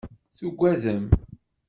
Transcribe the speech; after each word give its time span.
Tuggadem. 0.37 1.03